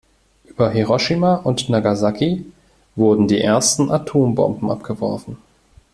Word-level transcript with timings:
Über 0.45 0.71
Hiroshima 0.71 1.35
und 1.35 1.69
Nagasaki 1.69 2.43
wurden 2.95 3.27
die 3.27 3.39
ersten 3.39 3.91
Atombomben 3.91 4.71
abgeworfen. 4.71 5.37